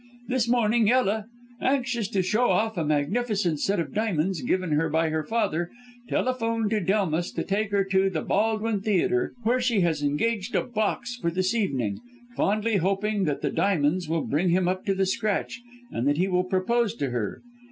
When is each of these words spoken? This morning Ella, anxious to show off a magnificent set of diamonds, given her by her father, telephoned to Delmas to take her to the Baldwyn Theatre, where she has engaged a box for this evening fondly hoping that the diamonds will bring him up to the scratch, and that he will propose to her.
This 0.27 0.49
morning 0.49 0.89
Ella, 0.89 1.25
anxious 1.61 2.07
to 2.07 2.23
show 2.23 2.49
off 2.49 2.75
a 2.75 2.83
magnificent 2.83 3.59
set 3.59 3.79
of 3.79 3.93
diamonds, 3.93 4.41
given 4.41 4.71
her 4.71 4.89
by 4.89 5.09
her 5.09 5.23
father, 5.23 5.69
telephoned 6.09 6.71
to 6.71 6.79
Delmas 6.79 7.31
to 7.33 7.43
take 7.43 7.69
her 7.69 7.83
to 7.83 8.09
the 8.09 8.23
Baldwyn 8.23 8.81
Theatre, 8.81 9.35
where 9.43 9.59
she 9.61 9.81
has 9.81 10.01
engaged 10.01 10.55
a 10.55 10.63
box 10.63 11.17
for 11.17 11.29
this 11.29 11.53
evening 11.53 11.99
fondly 12.35 12.77
hoping 12.77 13.25
that 13.25 13.41
the 13.41 13.51
diamonds 13.51 14.09
will 14.09 14.25
bring 14.25 14.49
him 14.49 14.67
up 14.67 14.85
to 14.85 14.95
the 14.95 15.05
scratch, 15.05 15.61
and 15.91 16.07
that 16.07 16.17
he 16.17 16.27
will 16.27 16.45
propose 16.45 16.95
to 16.95 17.11
her. 17.11 17.43